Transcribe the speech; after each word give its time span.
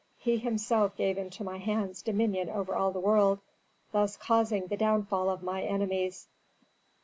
He 0.17 0.37
himself 0.37 0.95
gave 0.95 1.19
into 1.19 1.43
my 1.43 1.59
hands 1.59 2.01
dominion 2.01 2.49
over 2.49 2.73
all 2.73 2.91
the 2.91 2.99
world, 2.99 3.39
thus 3.91 4.17
causing 4.17 4.65
the 4.65 4.75
downfall 4.75 5.29
of 5.29 5.43
my 5.43 5.61
enemies." 5.61 6.27